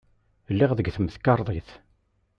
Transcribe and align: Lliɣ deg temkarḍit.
Lliɣ 0.53 0.71
deg 0.73 0.87
temkarḍit. 0.95 1.69